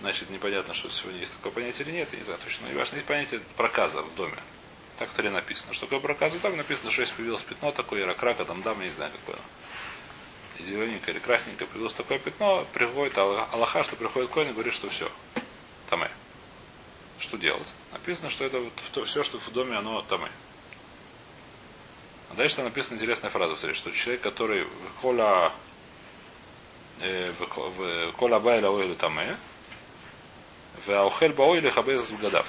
[0.00, 2.66] Значит, непонятно, что сегодня есть такое понятие или нет, я не знаю точно.
[2.66, 4.36] Но неважно, есть понятие проказа в доме.
[4.98, 5.72] Так в Таре написано.
[5.72, 6.38] Что такое проказа?
[6.38, 9.40] Там написано, что если появилось пятно такое, ракрака, там дам, я не знаю какое
[10.60, 14.88] зелененькое или красненькое, появилось такое пятно, приходит Аллах- Аллаха, что приходит Коин и говорит, что
[14.88, 15.10] все.
[15.90, 16.10] Тамэ.
[17.18, 17.72] Что делать?
[17.92, 20.28] Написано, что это вот то, все, что в доме, оно тамэ.
[22.30, 24.66] А дальше там написана интересная фраза, что человек, который
[25.00, 25.52] кола
[27.00, 29.36] э, в ко- в кола байла ойлы тамэ,
[30.84, 32.46] в аухель баойле хабез гадав.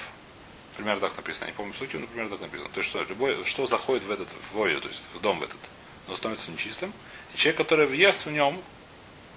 [0.76, 1.46] Примерно так написано.
[1.46, 2.68] Я не помню случай, но примерно так написано.
[2.70, 5.42] То есть что, любой, что заходит в этот в вою, то есть в дом в
[5.42, 5.58] этот,
[6.06, 6.92] но становится нечистым.
[7.34, 8.62] И человек, который въест в нем,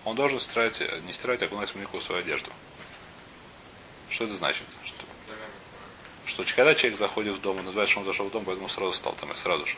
[0.05, 2.51] он должен стирать, не стирать, а окунать в свою одежду.
[4.09, 4.65] Что это значит?
[6.31, 8.93] Что, когда человек заходит в дом, он называет, что он зашел в дом, поэтому сразу
[8.93, 9.75] стал там, и сразу же.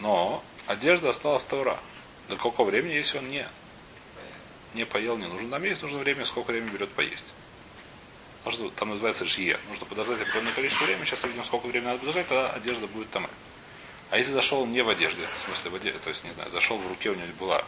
[0.00, 1.78] Но одежда осталась Таура.
[2.28, 3.46] До какого времени, если он не,
[4.74, 7.26] не поел, не нужно нам есть, нужно время, сколько времени берет поесть.
[8.42, 9.60] Потому что там называется жие.
[9.68, 11.04] Нужно подождать определенное количество времени.
[11.04, 13.30] Сейчас видим, сколько времени надо подождать, тогда одежда будет там.
[14.10, 16.78] А если зашел не в одежде, в смысле в одежде, то есть, не знаю, зашел
[16.78, 17.64] в руке у него была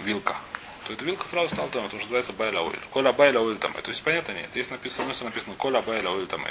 [0.00, 0.38] вилка,
[0.86, 2.78] то эта вилка сразу стала там, потому что называется байла оиль.
[2.90, 3.72] Коля байла оиль там.
[3.72, 4.48] То есть понятно нет.
[4.50, 6.46] Здесь написано, если написано коля байла оиль там.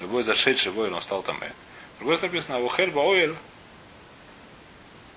[0.00, 1.40] Любой зашедший воин, он стал там.
[1.98, 3.36] Другой написано Авухель баоиль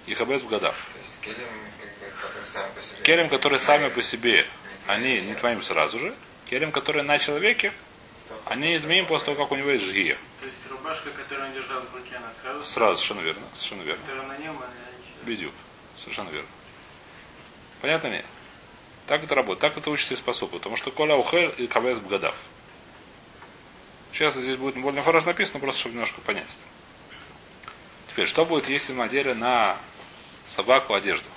[0.06, 0.76] и хабез в годах.
[0.76, 1.48] То есть келем,
[1.80, 3.02] как бы, который сам по себе.
[3.04, 4.48] Келем, которые сами по себе,
[4.86, 6.16] они не твоим сразу же.
[6.50, 7.74] Келем, которые на человеке,
[8.46, 10.18] они изменим после того, как у него есть жгия.
[10.40, 13.48] То есть рубашка, которую он держал в руке, она сразу, Сразу, совершенно верно.
[13.56, 14.04] Совершенно верно.
[14.06, 14.68] которая на нем, она
[15.00, 15.26] ничего.
[15.26, 15.54] Бедюк.
[15.98, 16.50] Совершенно верно.
[17.82, 18.26] Понятно нет?
[19.08, 19.60] Так это работает.
[19.60, 20.58] Так это учится из посупа.
[20.58, 22.36] Потому что Коля Ухель и Кавес Бгадав.
[24.12, 26.58] Сейчас здесь будет более фараж написано, просто чтобы немножко понять.
[28.08, 29.78] Теперь, что будет, если мы одели на
[30.46, 31.28] собаку одежду?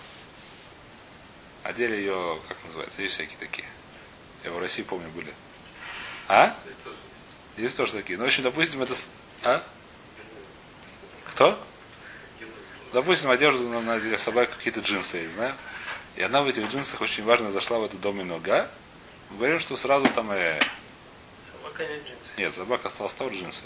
[1.65, 3.67] Одели ее, как называется, есть всякие такие.
[4.45, 5.35] Я в России помню были.
[6.29, 6.57] А?
[7.57, 8.17] Есть тоже такие.
[8.17, 8.95] Ну, в общем, допустим, это...
[9.43, 9.65] А?
[11.33, 11.61] Кто?
[12.93, 15.57] Допустим, одежду на, на для собаки какие-то джинсы, не знаю.
[16.19, 18.69] И она в этих джинсах очень важно зашла в этот дом и нога.
[19.31, 20.61] Мы говорим, что сразу там э,
[21.63, 22.33] пока нет джинсы.
[22.37, 23.63] Нет, собака стала стал джинсы.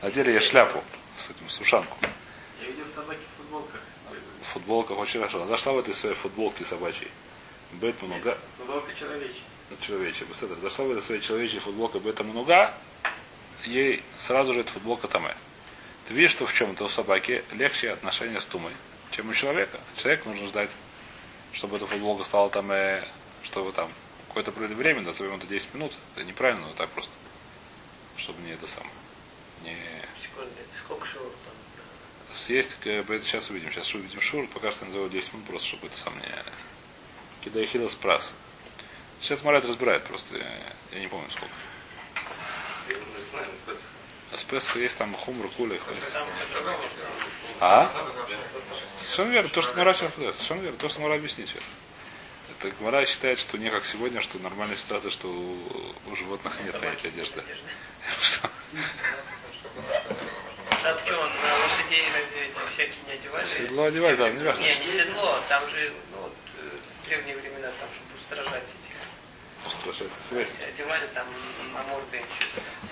[0.00, 0.82] Надели ей шляпу
[1.18, 1.98] с этим, с ушанку.
[2.62, 3.80] Я видел собаки в футболках.
[4.40, 5.36] В футболках очень хорошо.
[5.42, 7.10] Она зашла в этой своей футболке собачьей.
[7.72, 8.38] Бет много.
[8.56, 9.42] Футболка человечья.
[9.82, 10.24] Человечья.
[10.24, 10.56] Беседа.
[10.56, 12.72] Зашла в этой своей человечьей футболке бета много.
[13.64, 15.36] Ей сразу же эта футболка таме.
[16.08, 18.72] Ты видишь, что в чем-то у собаки легче отношения с тумой,
[19.10, 19.78] чем у человека.
[19.96, 20.70] Человек нужно ждать,
[21.52, 23.04] чтобы эта футболка стала там, э,
[23.44, 23.90] чтобы там
[24.28, 25.92] какое-то время, назовем это 10 минут.
[26.14, 27.12] Это неправильно, но так просто.
[28.16, 28.92] Чтобы не это самое.
[29.62, 29.76] Не
[30.84, 31.54] сколько шуров там?
[33.14, 33.70] это сейчас увидим.
[33.70, 36.44] Сейчас увидим шур, пока что назову 10 минут просто, чтобы это сам не...
[37.44, 38.32] Кидай спрас.
[39.20, 40.46] Сейчас Марат разбирает просто, я,
[40.92, 41.54] я не помню сколько.
[42.88, 43.46] Я уже знаю,
[44.32, 45.78] А с Песха есть там хумр, куля.
[47.58, 47.90] А?
[48.96, 51.64] Совершенно верно, то, что Мара сейчас Совершенно верно, то, что Мара объяснит сейчас.
[52.62, 55.56] Это Мара считает, что не как сегодня, что нормальная ситуация, что у,
[56.06, 57.42] у животных нет эти одежды.
[58.20, 58.50] Что?
[60.82, 63.44] А почему он на лошадей разве эти всякие не одевали?
[63.44, 64.62] Седло одевали, да, не важно.
[64.62, 66.70] Не, не седло, там же, ну, э,
[67.02, 68.89] в древние времена, там, чтобы устражать этих.
[69.80, 70.06] Страшно.
[70.30, 71.26] Одевали там
[71.74, 72.22] на морды.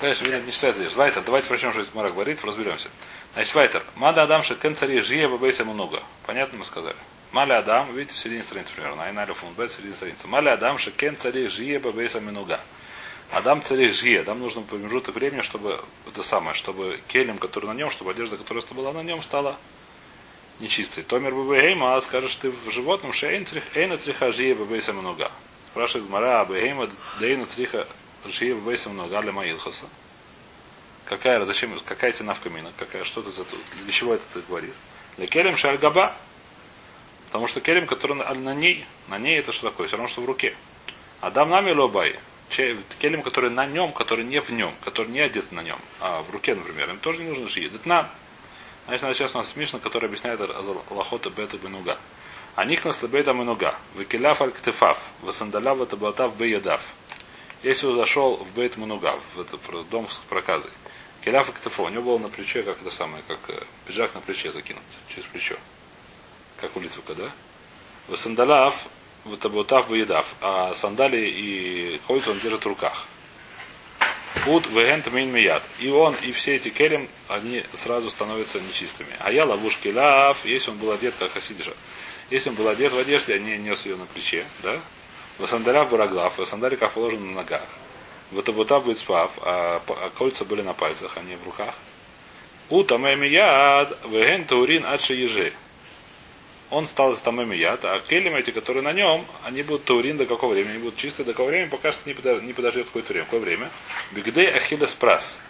[0.01, 0.95] Конечно, видно, не считается здесь.
[0.95, 2.91] Вайтер, давайте прочтем, что здесь Мара говорит, разберемся.
[3.35, 3.85] Значит, Вайтер.
[3.97, 6.03] Мада Адам шекен цари жия бабейса много.
[6.27, 6.97] Понятно мы сказали?
[7.31, 9.05] Маля Адам, видите, в середине страницы примерно.
[9.05, 10.27] Айналя фунбет, в середине страницы.
[10.27, 12.61] Маля Адам шекен цари жия бабейса много.
[13.31, 14.23] Адам цари жия.
[14.23, 18.65] Адам нужно промежуток времени, чтобы это самое, чтобы келем, который на нем, чтобы одежда, которая
[18.71, 19.57] была на нем, стала
[20.59, 21.05] нечистой.
[21.05, 25.31] Томер бабейма, скажешь ты в животном, что эйна цриха жия бабейса много.
[25.71, 26.89] Спрашивает Мара Абейма,
[27.21, 27.87] дейна цриха
[28.25, 29.87] жия бабейса много, для Маилхаса.
[31.05, 32.73] Какая, зачем, какая тебе навкамина?
[32.77, 33.57] Какая, что ты за то?
[33.83, 34.75] Для чего это ты говоришь?
[35.17, 36.15] Для келем шальгаба.
[37.27, 39.87] Потому что келем, который на, на ней, на ней это что такое?
[39.87, 40.55] Все равно, что в руке.
[41.21, 42.19] Адам нами лобай.
[42.51, 46.31] Келем, который на нем, который не в нем, который не одет на нем, а в
[46.31, 47.61] руке, например, им тоже не нужно.
[47.61, 48.11] Это нам.
[48.87, 50.41] Значит, сейчас у нас Мишна, который объясняет
[50.91, 51.99] лохота бета бенуга.
[52.65, 53.79] Них нас бета бенуга.
[53.95, 54.99] Выкеляв аль ктефав.
[55.23, 56.83] Васандаляв это батав беядав.
[57.63, 59.59] Если он зашел в бейт мануга, в это,
[59.91, 60.71] дом с проказой.
[61.25, 61.85] Келяф и ктефо.
[61.85, 63.39] У него было на плече, как это самое, как
[63.87, 64.83] пиджак на плече закинут.
[65.09, 65.57] Через плечо.
[66.61, 67.31] Как у Литвука, да?
[68.07, 68.87] Васандалав
[69.25, 73.07] Ватаботав Баедав, а сандали и кольцо он держит в руках.
[74.47, 75.63] Ут вегент мин мият.
[75.81, 79.11] И он, и все эти келем, они сразу становятся нечистыми.
[79.19, 81.73] А я ловушки лав, если он был одет, как хасидиша.
[82.31, 84.79] Если он был одет в одежде, они нес ее на плече, да?
[85.39, 87.63] Васандаляв бараглав, васандали как положено на ногах.
[88.33, 91.75] Ватабута будет спав, а, а кольца были на пальцах, а не в руках.
[92.69, 95.55] Ута мемияд, веген таурин адши ежи
[96.71, 100.27] он стал из тамэми яд, а келем эти, которые на нем, они будут таурин до
[100.27, 100.73] какого времени?
[100.73, 102.43] Они будут чистые до какого времени, пока что не, подож...
[102.43, 103.25] не подождет какое-то время.
[103.25, 103.71] Какое время?
[104.13, 105.41] Бигдей ахилес прас.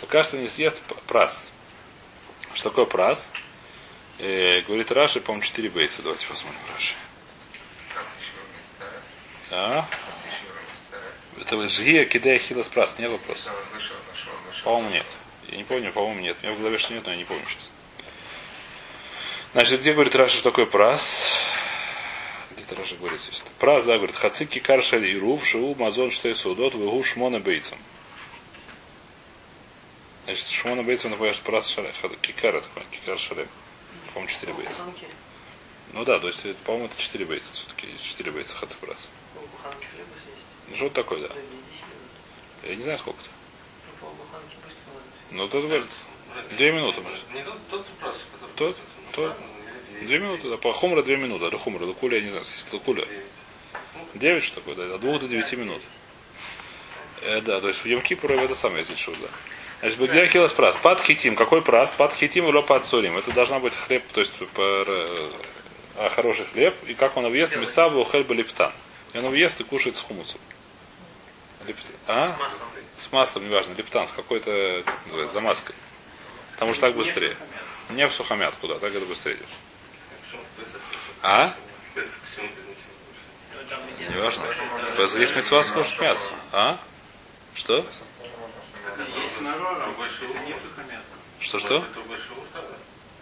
[0.00, 1.52] Пока что не съест прас.
[2.54, 3.30] Что такое прас?
[4.18, 6.02] Э, говорит Раши, по-моему, 4 бейца.
[6.02, 6.94] Давайте посмотрим Раши.
[9.50, 9.86] А?
[11.40, 13.48] Это жия кидей ахилес прас, не вопрос.
[14.64, 15.06] По-моему, нет.
[15.46, 16.36] Я не помню, по-моему, нет.
[16.42, 17.70] У меня в голове что нет, но я не помню сейчас.
[19.52, 21.38] Значит, где говорит Раша, что такое прас?
[22.50, 23.42] Где-то Раша говорит здесь.
[23.58, 27.78] Прас, да, говорит, хацики каршаль и рув, шоу мазон что судот, вегу шмона бейцам.
[30.24, 33.46] Значит, шмона бейцам, например, что прас шале, кикар, это кикар шале.
[34.12, 34.82] По-моему, 4 бейца.
[35.92, 37.88] Ну да, то есть, по-моему, это 4 бейца все-таки.
[38.02, 39.10] 4 бейца хацы прас.
[40.68, 41.34] Ну, что такое, да.
[42.64, 43.30] Я не знаю, сколько-то.
[45.30, 45.86] Ну, тот говорит,
[46.56, 47.02] две минуты.
[47.32, 47.86] Не тот,
[48.56, 48.76] тот?
[49.14, 49.36] То
[50.02, 52.44] две минуты, да, по хумра две минуты, а до хумра, до куля, я не знаю,
[52.50, 53.04] если до куля.
[54.14, 55.82] Девять что такое, да, от двух до девяти минут.
[57.22, 59.28] Э, да, то есть в Йом-Кипур это самое здесь шут, да.
[59.80, 60.76] Значит, Бегля Хилас прас.
[60.76, 61.36] Пад хитим.
[61.36, 61.92] Какой прас?
[61.92, 63.16] Пад хитим или пад сурим.
[63.16, 64.84] Это должна быть хлеб, то есть по,
[65.96, 66.74] а, хороший хлеб.
[66.86, 67.56] И как он въест?
[67.56, 68.72] Месаву хельба лептан.
[69.14, 70.40] И он въест и кушает с хумусом.
[71.66, 71.94] Лептан.
[72.08, 72.36] А?
[72.96, 75.74] С маслом, неважно, лептан, с какой-то, как называется, замазкой.
[76.52, 77.36] Потому что так быстрее.
[77.90, 79.46] Не в сухомят куда, так это быстрее идет.
[81.22, 81.54] А?
[84.00, 84.44] Не важно.
[84.98, 86.32] Есть мецва скушать мясо.
[86.52, 86.80] А?
[87.58, 87.84] Что?
[91.40, 91.84] Что-что?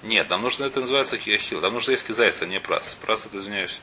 [0.02, 1.62] Нет, нам нужно, это называется хиахил.
[1.62, 2.98] Нам нужно есть кизайс, а не прас.
[3.00, 3.80] Прас, это, извиняюсь,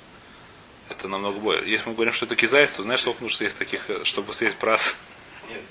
[0.89, 1.69] это намного более.
[1.69, 4.95] Если мы говорим, что это кизайс, то знаешь, сколько нужно есть таких, чтобы съесть прас?
[5.49, 5.61] Нет,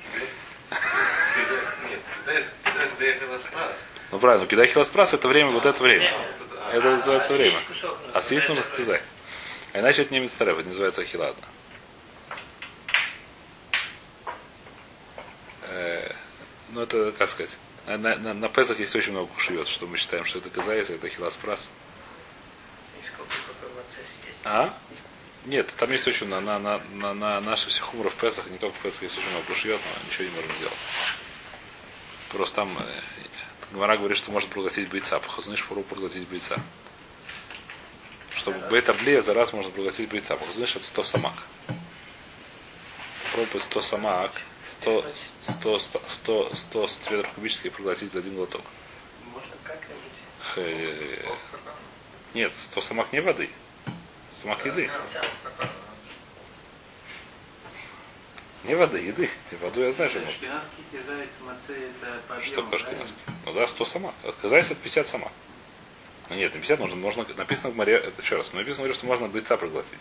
[4.11, 6.29] ну правильно, кидай хилоспрас это время, вот это время.
[6.71, 7.57] Это называется время.
[8.13, 9.03] А съесть нужно сказать.
[9.73, 11.47] А иначе это не мицтарев, это называется ахиладна.
[16.73, 17.57] Ну, это, как сказать,
[17.87, 21.09] на, на, на Песах есть очень много кушиет, что мы считаем, что это казаис, это
[21.09, 21.71] хиласпрас.
[24.45, 24.75] А?
[25.45, 28.59] Нет, там есть очень на, на, на, на, на наши все хумры в Песах, не
[28.59, 30.79] только в Песах есть очень много кушиет, но ничего не можем сделать.
[32.31, 33.01] Просто там э,
[33.73, 35.19] Гмара говорит, что может проглотить бойца.
[35.19, 36.57] Похознышь пору проглотить бойца.
[38.35, 40.37] Чтобы бета блея за раз можно проглотить бойца.
[40.37, 41.35] Похознышь это 100 самак.
[43.25, 44.33] Попробуй 100 самак,
[44.67, 45.05] 100,
[45.43, 48.63] 100, 100, 100, 100 сантиметров кубических проглотить за один глоток.
[49.33, 51.37] Можно как-нибудь.
[52.35, 53.51] Нет, 100 самак не воды.
[54.41, 54.91] Самак еды.
[58.65, 59.29] Не воды, еды.
[59.51, 60.35] И воду я знаю, что можно.
[60.35, 63.23] Шпинатский кизайт маце это по объему, Что такое шпинатский?
[63.45, 64.15] Ну да, 100 сама.
[64.23, 65.33] Отказались от 50 сама.
[66.29, 68.95] Ну нет, на 50 можно, можно написано в море, это еще раз, написано в море,
[68.95, 69.99] что можно бойца проглотить.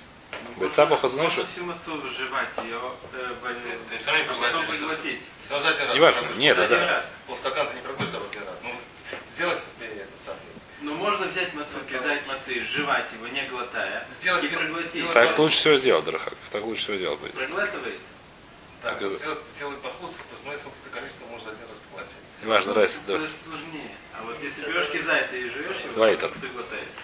[0.62, 4.80] Бойца похоже, знаешь, Можно всю мацу жевать ее, в- То есть сами потом проглотишь.
[4.80, 5.22] поглотить.
[5.48, 5.96] Сразу один раз.
[5.96, 6.42] Неважно, проглотишь.
[6.42, 6.88] нет, да.
[6.88, 7.06] раз.
[7.28, 8.56] Полстакана ты не проглотишь сразу один раз.
[8.64, 8.72] Ну,
[9.32, 10.42] сделай себе это самое.
[10.82, 14.92] Но можно взять мацу, кизайт мацы, жевать его, не глотая, Сделать и проглотить.
[14.94, 16.34] сделать- Так лучше всего делать, Драхак.
[16.52, 17.34] Так лучше всего делать будет.
[17.34, 18.02] Проглатывается.
[18.82, 22.16] Так, Так, сделать, сделать поход, посмотри, сколько ты количество можно один раз поглотить.
[22.44, 22.98] Неважно, нравится.
[23.08, 23.28] Это Да.
[23.46, 23.92] сложнее.
[24.18, 27.02] А вот если берешь кизайт и живешь его, то ты глотается.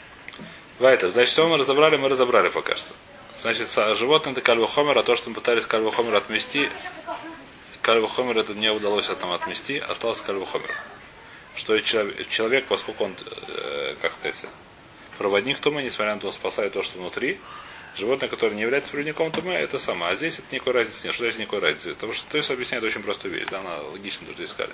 [0.79, 2.93] Вайта, значит, все мы разобрали, мы разобрали пока что.
[3.39, 6.69] Значит, животное это кальвохомер, а то, что мы пытались кальвохомер отмести,
[7.83, 10.75] кальвохомер это не удалось от нам отмести, остался кальвохомер.
[11.55, 13.15] Что человек, поскольку он,
[13.47, 14.45] э, как сказать,
[15.19, 17.39] проводник Тума, несмотря на то, спасает то, что внутри,
[17.95, 20.13] животное, которое не является проводником Тума, это самое.
[20.13, 21.13] А здесь это никакой разницы нет.
[21.13, 21.93] Что здесь никакой разницы?
[21.93, 24.71] Потому что то есть объясняет очень простую вещь, да, она логично тоже искали.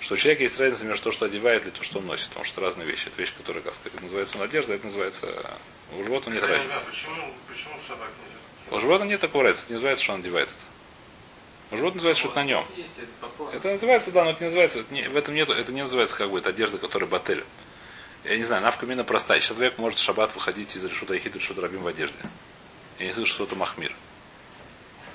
[0.00, 2.28] Что у человека есть разница между то, что одевает, и то, что он носит.
[2.28, 3.08] Потому что это разные вещи.
[3.08, 5.56] Это вещи, которые, как сказать, это называется одежда, это называется...
[5.92, 6.74] У животного нет разницы.
[6.86, 8.76] почему, почему собак нельзя?
[8.76, 9.64] У животного нет такой разницы.
[9.64, 11.74] Это не называется, что он одевает это.
[11.74, 12.66] У животного называется, что это на нем.
[12.76, 12.92] Есть
[13.54, 16.16] это называется, да, но это не называется, это не- в этом нету, это не называется
[16.16, 17.44] как бы это одежда, которая батель.
[18.24, 19.40] Я не знаю, навкамина простая.
[19.40, 22.16] Человек может в шаббат выходить из решута и хит решута рабим в одежде.
[22.98, 23.94] Я не слышу, что это махмир.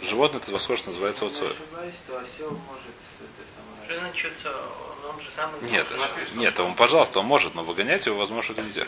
[0.02, 1.48] Животное это восхожее называется Если оцой.
[1.50, 3.86] не ошибаюсь, то осел может с этой самой...
[3.86, 5.62] Что значит, он, он же самый...
[5.62, 6.40] Нет, написано?
[6.40, 8.88] нет, он, пожалуйста, он может, но выгонять его, возможно, это нельзя.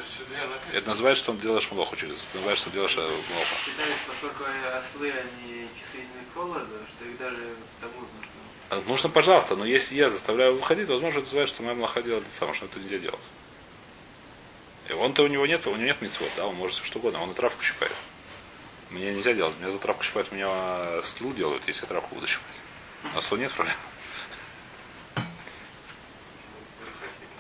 [0.74, 2.16] Это называется, что он делаешь млоху через.
[2.24, 3.56] Это называется, что делаешь э, млоху.
[3.66, 4.44] Считают, поскольку
[4.76, 7.48] ослы, они чувствительны к холоду, что их даже
[7.80, 8.34] тому нужно.
[8.70, 11.76] А Нужно, пожалуйста, но если я заставляю его выходить, то, возможно, это называется, что моя
[11.76, 13.22] млоха делает это самое, что это нельзя делать.
[14.90, 17.22] И он-то у него нет, у него нет митцвот, да, он может всё что угодно,
[17.22, 17.94] он и травку щипает.
[18.90, 22.60] Мне нельзя делать, мне за травку щипать, меня скилл делают, если я травку буду щипать.
[23.16, 23.76] А слу нет проблем.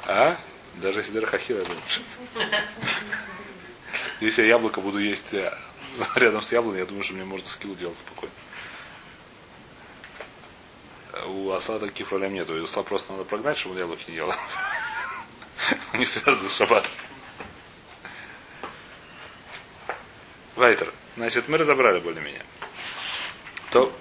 [0.05, 0.37] А?
[0.75, 1.81] Даже если Дерхахила, я думаю.
[4.19, 5.55] Если я яблоко буду есть э,
[6.15, 8.33] рядом с яблоней, я думаю, что мне можно скилл делать спокойно.
[11.27, 12.49] У осла таких проблем нет.
[12.49, 14.33] У осла просто надо прогнать, чтобы он яблоки не ел.
[15.93, 16.91] Не связано с шаббатом.
[20.55, 20.93] Вайтер.
[21.15, 22.41] Значит, мы разобрали более-менее.
[23.71, 23.91] То.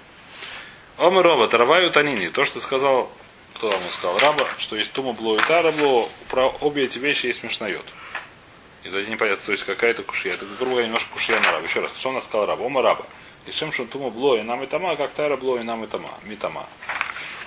[0.97, 2.27] Омер Роба, Тараваю Танини.
[2.29, 3.11] То, что сказал,
[3.55, 7.27] кто вам сказал, Раба, что есть Тума Бло и Тара Бло, про обе эти вещи
[7.27, 7.83] есть смешнает.
[8.83, 10.33] Из-за этого непонятно, то есть какая-то кушья.
[10.33, 11.65] Это, грубо немножко кушья на Раба.
[11.65, 12.63] Еще раз, что он сказал Раба?
[12.65, 13.05] Ома Раба.
[13.45, 15.87] И чем что Тума Бло и нам и Тама, как Тара Бло и нам и
[15.87, 16.09] Тама.
[16.23, 16.61] Митама.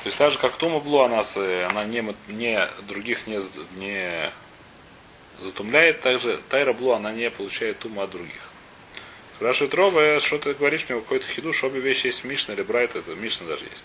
[0.02, 3.40] То есть так же, как Тума Бло, она, с- она не, не других не,
[3.76, 4.30] не
[5.42, 8.40] затумляет, также Тайра Бло, она не получает Тума от других.
[9.36, 12.96] Спрашивает Роба, что ты говоришь мне какой-то хидуш, обе вещи есть в Мишне или Брайт,
[12.96, 13.84] это Мишна даже есть.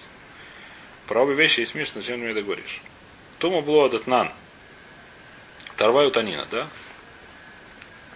[1.08, 2.82] Про обе вещи есть Мишна, зачем ты мне это говоришь?
[3.38, 4.32] Тума Бло Датнан.
[5.76, 6.70] Тарваю Танина, да?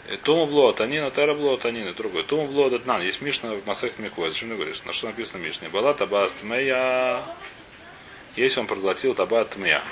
[0.09, 2.23] И Тума Бло Танина, Тара Бло Танина, другой.
[2.23, 3.01] Тума Бло Датнан.
[3.01, 4.29] Есть Мишна в Масах Миквой.
[4.29, 4.83] Зачем ты говоришь?
[4.85, 5.67] На что написано Мишне?
[5.67, 7.21] Бала Таба Тмея.
[8.37, 9.83] Если он проглотил Таба Тмея.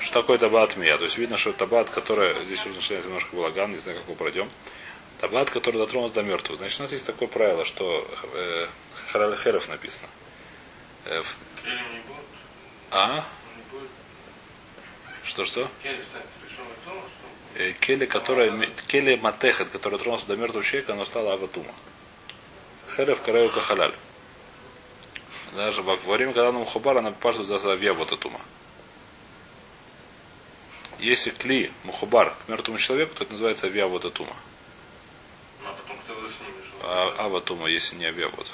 [0.00, 0.96] Что такое Таба Тмея?
[0.96, 2.42] То есть видно, что Табат, которая...
[2.44, 4.48] Здесь уже начинает немножко балаган, не знаю, как мы пройдем.
[5.20, 6.58] Табат, который дотронулся до мертвого.
[6.58, 8.66] Значит, у нас есть такое правило, что э,
[9.12, 10.08] Херов написано.
[11.04, 11.36] Э, в-
[12.90, 13.24] а?
[15.24, 15.68] Что-что?
[15.82, 15.98] Что
[17.54, 21.74] Э, Келе, которая, келе матехет, который тронулся до мертвого человека, оно стало аватума.
[22.94, 23.94] Херев караю кахаляль.
[25.54, 28.16] Даже во время, когда он мухабар, она пашет за завья вот.
[30.98, 34.04] Если кли мухабар к мертвому человеку, то это называется авья вот.
[34.04, 34.10] ну,
[35.64, 36.64] а потом кто его снимет.
[36.66, 38.50] что- А аватума, если не авья вот.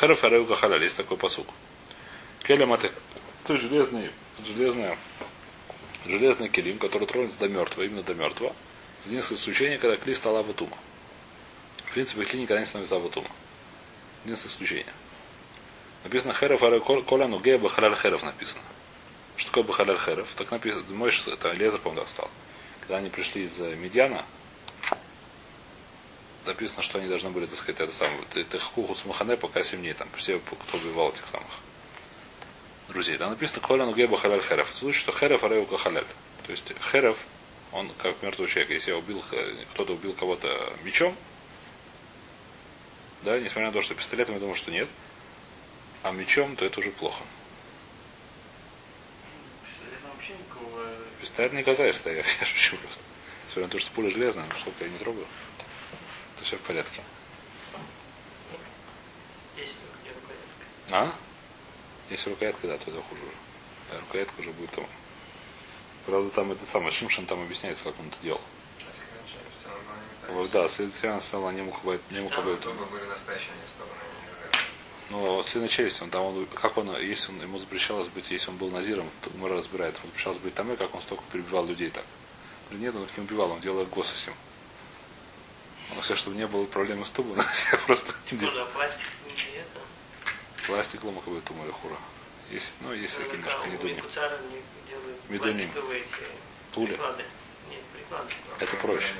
[0.00, 1.46] Херев караю кахаляль, есть такой посук.
[2.42, 2.96] Келе матехет.
[3.44, 4.10] То есть железный,
[4.44, 4.96] железная
[6.08, 8.54] железный келим, который тронется до мертвого, именно до мертвого,
[9.02, 10.76] с единственным исключением, когда кли стала аватума.
[11.86, 13.28] В принципе, кли никогда не становится аватума.
[14.24, 14.92] Единственное исключение.
[16.04, 16.34] Написано
[16.80, 18.62] кол- коля нугея бахаляль херев написано.
[19.36, 20.28] Что такое бахаляль херев?
[20.36, 22.30] Так написано, мой это Леза, по-моему, стал.
[22.80, 24.24] Когда они пришли из э, Медьяна,
[26.46, 30.38] написано, что они должны были, так сказать, это самое, Техкуху Смахане, пока семнее, там, все,
[30.38, 31.50] кто убивал этих самых
[32.88, 33.18] друзей.
[33.18, 34.70] Там написано Коля Нугеба Халяль Херев.
[34.70, 36.06] Это значит, что Херев Ареука Халяль.
[36.46, 37.16] То есть Херев,
[37.72, 38.70] он как мертвый человек.
[38.70, 39.22] Если я убил,
[39.72, 41.16] кто-то убил кого-то мечом,
[43.22, 44.88] да, несмотря на то, что пистолетом я думаю, что нет,
[46.02, 47.24] а мечом, то это уже плохо.
[49.64, 50.86] Пистолетом вообще никакого...
[51.20, 53.02] Пистолет не касаешься, я, я шучу просто.
[53.46, 55.26] Несмотря на то, что пуля железная, но сколько я не трогаю,
[56.46, 57.02] все в порядке.
[59.56, 60.32] Есть рукоятка.
[60.90, 61.14] А?
[62.08, 63.32] Если рукоятка, да, то это хуже уже.
[63.90, 64.86] А рукоятка уже будет там.
[66.06, 68.40] Правда, там это самое, Шимшин там объясняется, как он это делал.
[70.28, 71.72] Вот, да, следовательно, стало не бы,
[72.10, 72.20] не
[73.68, 77.58] стороны, они не Ну, вот слина челюсть, он там, он, как он, если он, ему
[77.58, 80.94] запрещалось быть, если он был назиром, то мы разбирает, ему запрещалось быть там, и как
[80.94, 82.04] он столько перебивал людей так.
[82.70, 84.32] Нет, он их не убивал, он делал госусим.
[84.32, 84.45] Он
[86.02, 89.80] все, чтобы не было проблемы с тубом, все просто Тоже а пластик не это.
[90.66, 91.96] пластик ломаковый тум или хура.
[92.50, 94.04] Есть, ну, есть Ну, немножко Медуним.
[97.68, 98.32] Нет, приклады.
[98.60, 99.12] Это проще.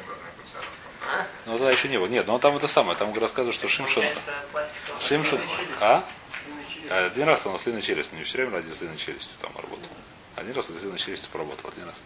[1.08, 1.26] А?
[1.46, 2.06] Ну, тогда еще не было.
[2.06, 4.08] Нет, но там это самое, там рассказывают, что Шимшин...
[4.52, 5.00] Пластиковая.
[5.00, 5.38] Шимшин...
[5.38, 5.72] челюсть.
[5.80, 6.04] А?
[6.72, 6.90] Челюсть.
[6.90, 9.90] А, Один раз он слинной челюстью, не все время ради слинной челюстью там работал.
[10.36, 11.96] Один раз слинной челюстью поработал, один раз.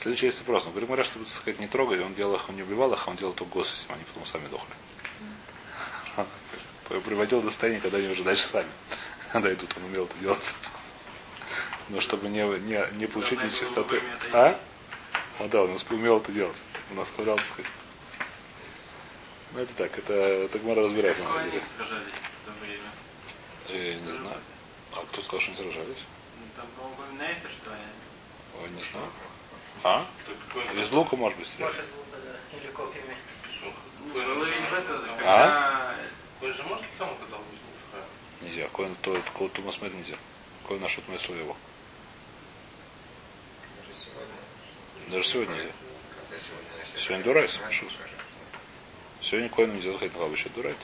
[0.00, 0.68] Слинной челюстью просто.
[0.68, 3.06] Он говорит, говорят, чтобы, так сказать, не трогать, он делал их, он не убивал их,
[3.06, 4.74] а он делал только госусим, они потом сами дохли.
[6.88, 8.68] Приводил до состояния, когда они уже дальше сами
[9.34, 10.54] дойдут, он умел это делать.
[11.90, 13.96] Но чтобы не, не, не получить нечистоту.
[14.32, 14.58] А?
[15.38, 16.56] Ну да, он умел это делать.
[16.90, 17.70] Он оставлял, так сказать.
[19.52, 21.62] Ну это так, это, это Гмара Какой самом они деле.
[21.76, 22.90] сражались в то время?
[23.68, 24.36] Э, не знаю.
[24.92, 26.04] А кто сказал, что они сражались?
[26.38, 27.82] Ну, Там, упоминается, что они...
[28.62, 29.06] Ой, не знаю.
[29.84, 30.06] А?
[30.74, 31.72] Из лука, может быть, стреляли?
[31.72, 32.56] Может, из лука, да.
[32.56, 33.16] Или копьями.
[33.62, 35.94] Ну, А?
[36.40, 37.12] Вы же можете тому?
[38.40, 38.68] Нельзя.
[38.68, 40.16] Коин то кого Тумас Мед нельзя.
[40.66, 41.56] Коин наш отмысл его.
[45.08, 45.72] Даже сегодня нельзя.
[46.96, 47.92] Сегодня дурайся, шут.
[49.20, 50.78] Сегодня коин нельзя заходить на лаву, еще дурает.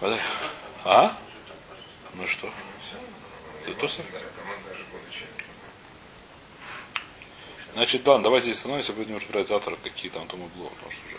[0.00, 0.18] Вода.
[0.84, 1.16] А?
[2.14, 2.52] Ну что?
[3.64, 4.04] Ты то сам?
[4.12, 5.26] даже будучи
[7.74, 11.16] Значит, ладно, давайте здесь становимся, будем разбирать завтра, какие там тому было, потому что уже